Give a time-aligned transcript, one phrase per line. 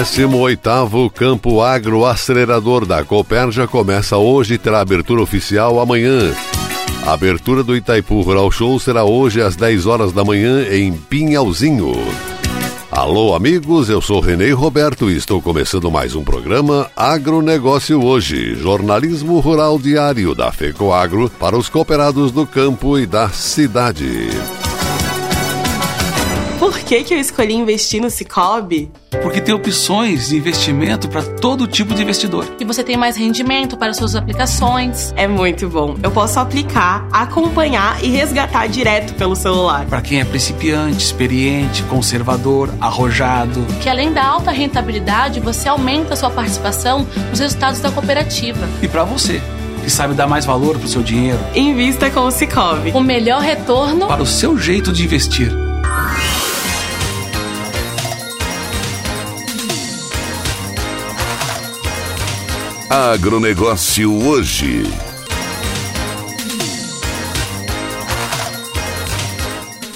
[0.00, 6.34] 18º Campo Agro Acelerador da Coperja começa hoje e terá abertura oficial amanhã.
[7.06, 11.92] A abertura do Itaipu Rural Show será hoje às 10 horas da manhã em Pinhalzinho.
[12.90, 19.40] Alô, amigos, eu sou Renê Roberto e estou começando mais um programa Agronegócio Hoje, jornalismo
[19.40, 24.30] rural diário da FECOAGro para os cooperados do campo e da cidade.
[26.62, 28.88] Por que, que eu escolhi investir no Cicobi?
[29.20, 32.46] Porque tem opções de investimento para todo tipo de investidor.
[32.60, 35.12] E você tem mais rendimento para suas aplicações.
[35.16, 35.96] É muito bom.
[36.00, 39.86] Eu posso aplicar, acompanhar e resgatar direto pelo celular.
[39.86, 43.66] Para quem é principiante, experiente, conservador, arrojado.
[43.82, 48.68] Que além da alta rentabilidade, você aumenta a sua participação nos resultados da cooperativa.
[48.80, 49.42] E para você
[49.82, 51.40] que sabe dar mais valor para o seu dinheiro.
[51.56, 52.92] Invista com o Cicobi.
[52.92, 55.50] O melhor retorno para o seu jeito de investir.
[62.94, 64.82] Agronegócio hoje.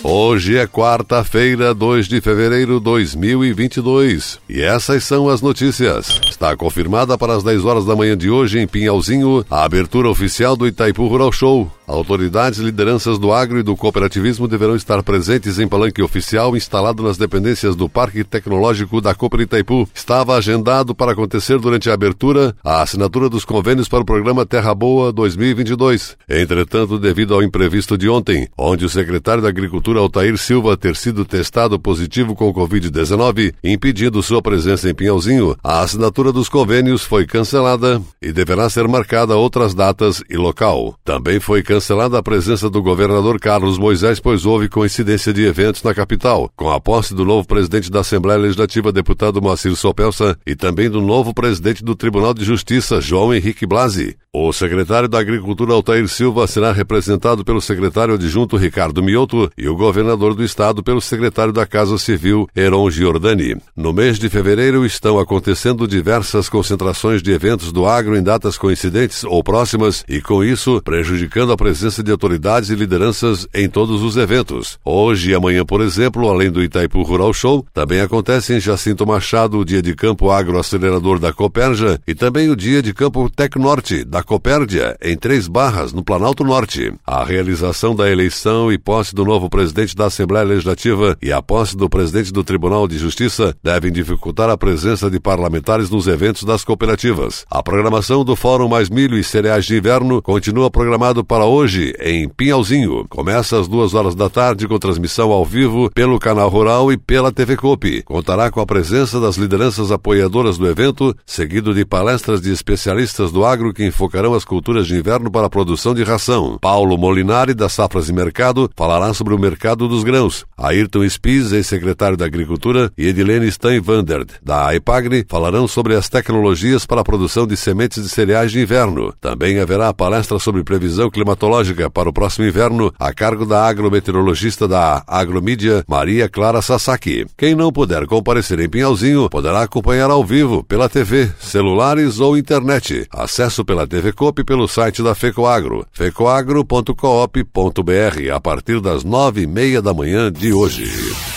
[0.02, 4.40] Hoje é quarta-feira, 2 de fevereiro de 2022.
[4.48, 6.18] E essas são as notícias.
[6.26, 10.56] Está confirmada para as 10 horas da manhã de hoje em Pinhalzinho a abertura oficial
[10.56, 11.70] do Itaipu Rural Show.
[11.86, 17.00] Autoridades e lideranças do agro e do cooperativismo deverão estar presentes em palanque oficial instalado
[17.00, 19.88] nas dependências do Parque Tecnológico da Cooper Itaipu.
[19.94, 24.74] Estava agendado para acontecer durante a abertura a assinatura dos convênios para o programa Terra
[24.74, 26.16] Boa 2022.
[26.28, 31.24] Entretanto, devido ao imprevisto de ontem, onde o secretário da Agricultura Altair Silva ter sido
[31.24, 38.02] testado positivo com Covid-19, impedindo sua presença em Pinhalzinho, a assinatura dos convênios foi cancelada
[38.20, 40.98] e deverá ser marcada outras datas e local.
[41.04, 45.82] Também foi cancelada cancelada a presença do governador Carlos Moisés, pois houve coincidência de eventos
[45.82, 50.56] na capital, com a posse do novo presidente da Assembleia Legislativa, deputado Moacir Sopelsa, e
[50.56, 54.16] também do novo presidente do Tribunal de Justiça, João Henrique Blasi.
[54.38, 59.74] O secretário da Agricultura, Altair Silva, será representado pelo secretário adjunto Ricardo Mioto e o
[59.74, 63.56] governador do estado pelo secretário da Casa Civil, Heron Giordani.
[63.74, 69.24] No mês de fevereiro estão acontecendo diversas concentrações de eventos do agro em datas coincidentes
[69.24, 74.16] ou próximas e, com isso, prejudicando a presença de autoridades e lideranças em todos os
[74.16, 74.78] eventos.
[74.84, 79.58] Hoje e amanhã, por exemplo, além do Itaipu Rural Show, também acontece em Jacinto Machado
[79.58, 84.22] o Dia de Campo Agroacelerador da Coperja e também o Dia de Campo Tecnorte da
[84.22, 86.94] Copérdia, em Três Barras, no Planalto Norte.
[87.04, 91.76] A realização da eleição e posse do novo presidente da Assembleia Legislativa e a posse
[91.76, 96.62] do presidente do Tribunal de Justiça devem dificultar a presença de parlamentares nos eventos das
[96.62, 97.44] cooperativas.
[97.50, 102.28] A programação do Fórum Mais Milho e Cereais de Inverno continua programado para hoje em
[102.28, 103.06] Pinhalzinho.
[103.08, 107.32] Começa às duas horas da tarde com transmissão ao vivo pelo canal Rural e pela
[107.32, 108.02] TV Copi.
[108.02, 113.42] Contará com a presença das lideranças apoiadoras do evento, seguido de palestras de especialistas do
[113.42, 116.58] agro que enfocarão as culturas de inverno para a produção de ração.
[116.60, 120.44] Paulo Molinari, da Safras e Mercado, falará sobre o mercado dos grãos.
[120.58, 127.00] Ayrton Spies, ex-secretário da Agricultura, e Edilene Steinwandert, da AIPAGRE, falarão sobre as tecnologias para
[127.00, 129.14] a produção de sementes de cereais de inverno.
[129.20, 134.66] Também haverá palestra sobre previsão climatológica climatológica para o próximo inverno a cargo da agrometeorologista
[134.66, 137.26] da Agromídia, Maria Clara Sasaki.
[137.36, 143.06] Quem não puder comparecer em Pinhalzinho poderá acompanhar ao vivo pela TV, celulares ou internet.
[143.10, 149.80] Acesso pela TV Coop pelo site da FECOAGRO, fecoagro.coop.br a partir das nove e meia
[149.80, 151.35] da manhã de hoje.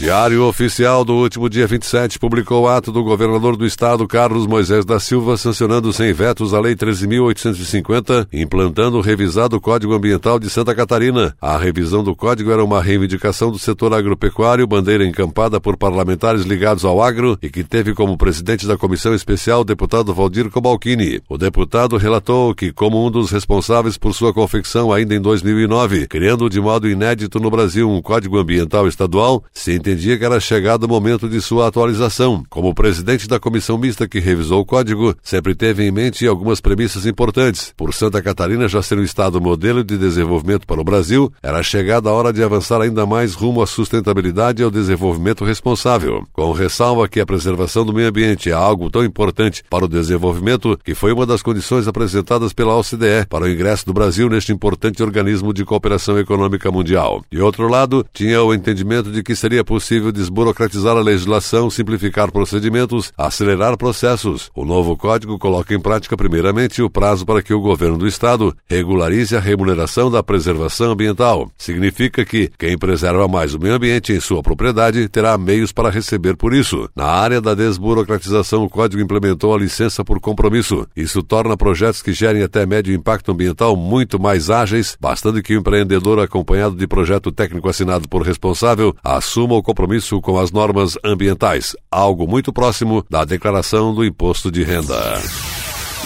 [0.00, 4.82] Diário Oficial do último dia 27 publicou o ato do governador do estado, Carlos Moisés
[4.82, 10.74] da Silva, sancionando sem vetos a Lei 13.850, implantando o revisado Código Ambiental de Santa
[10.74, 11.36] Catarina.
[11.38, 16.82] A revisão do código era uma reivindicação do setor agropecuário, bandeira encampada por parlamentares ligados
[16.82, 21.20] ao agro e que teve como presidente da comissão especial o deputado Valdir Cobalcini.
[21.28, 26.48] O deputado relatou que, como um dos responsáveis por sua confecção ainda em 2009, criando
[26.48, 30.88] de modo inédito no Brasil um Código Ambiental estadual, se entendia que era chegado o
[30.88, 32.44] momento de sua atualização.
[32.48, 37.06] Como presidente da comissão mista que revisou o código, sempre teve em mente algumas premissas
[37.06, 37.74] importantes.
[37.76, 42.08] Por Santa Catarina já ser um estado modelo de desenvolvimento para o Brasil, era chegada
[42.08, 46.24] a hora de avançar ainda mais rumo à sustentabilidade e ao desenvolvimento responsável.
[46.32, 50.78] Com ressalva que a preservação do meio ambiente é algo tão importante para o desenvolvimento
[50.84, 55.02] que foi uma das condições apresentadas pela OCDE para o ingresso do Brasil neste importante
[55.02, 57.24] organismo de cooperação econômica mundial.
[57.28, 62.30] De outro lado, tinha o entendimento de que seria possível possível desburocratizar a legislação, simplificar
[62.30, 64.50] procedimentos, acelerar processos.
[64.54, 68.54] O novo código coloca em prática, primeiramente, o prazo para que o governo do Estado
[68.68, 71.50] regularize a remuneração da preservação ambiental.
[71.56, 76.36] Significa que quem preserva mais o meio ambiente em sua propriedade terá meios para receber
[76.36, 76.86] por isso.
[76.94, 80.86] Na área da desburocratização, o código implementou a licença por compromisso.
[80.94, 85.58] Isso torna projetos que gerem até médio impacto ambiental muito mais ágeis, bastando que o
[85.58, 91.74] empreendedor, acompanhado de projeto técnico assinado por responsável, assuma o compromisso com as normas ambientais,
[91.90, 95.20] algo muito próximo da declaração do imposto de renda.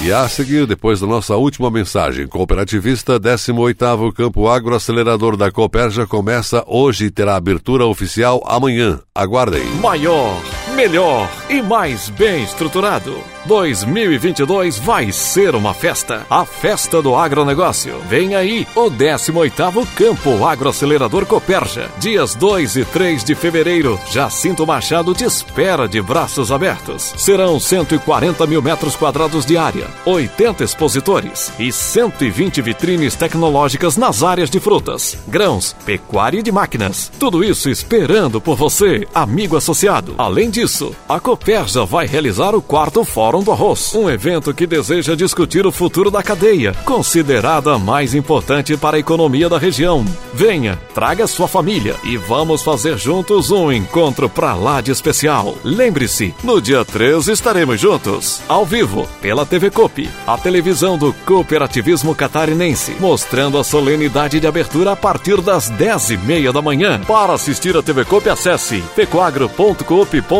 [0.02, 6.06] E a seguir, depois da nossa última mensagem cooperativista, 18º Campo Agro Acelerador da Cooperja
[6.06, 9.00] começa hoje e terá abertura oficial amanhã.
[9.14, 9.64] Aguardem.
[9.80, 10.36] Maior,
[10.72, 13.18] melhor e mais bem estruturado.
[13.46, 16.26] 2022 vai ser uma festa.
[16.30, 17.98] A festa do agronegócio.
[18.08, 21.90] Vem aí o 18º Campo Agroacelerador Coperja.
[21.98, 24.00] Dias 2 e 3 de fevereiro.
[24.10, 27.14] Jacinto Machado te espera de braços abertos.
[27.18, 34.48] Serão 140 mil metros quadrados de área, 80 expositores e 120 vitrines tecnológicas nas áreas
[34.48, 37.10] de frutas, grãos, pecuária e de máquinas.
[37.18, 40.14] Tudo isso esperando por você, amigo associado.
[40.16, 45.16] Além disso, a Coperja vai realizar o quarto fórum do Arroz, um evento que deseja
[45.16, 50.04] discutir o futuro da cadeia, considerada mais importante para a economia da região.
[50.32, 55.56] Venha, traga sua família e vamos fazer juntos um encontro pra lá de especial.
[55.64, 62.14] Lembre-se, no dia 13 estaremos juntos, ao vivo, pela TV Coop, a televisão do cooperativismo
[62.14, 67.00] catarinense, mostrando a solenidade de abertura a partir das 10 e meia da manhã.
[67.00, 68.84] Para assistir a TV Coop, acesse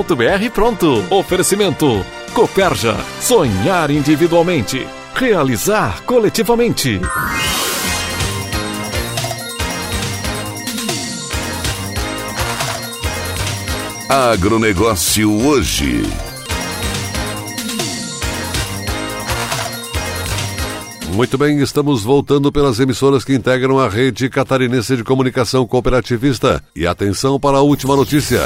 [0.05, 1.05] pecoagro.coop.br pronto.
[1.11, 2.97] Oferecimento Coperja.
[3.21, 4.87] Sonhar individualmente.
[5.15, 7.01] Realizar coletivamente.
[14.09, 16.03] Agronegócio hoje.
[21.15, 26.61] Muito bem, estamos voltando pelas emissoras que integram a rede catarinense de comunicação cooperativista.
[26.75, 28.41] E atenção para a última notícia.